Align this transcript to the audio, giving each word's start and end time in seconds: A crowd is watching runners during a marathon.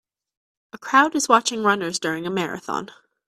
A 0.73 0.79
crowd 0.79 1.13
is 1.15 1.29
watching 1.29 1.61
runners 1.61 1.99
during 1.99 2.25
a 2.25 2.31
marathon. 2.31 2.89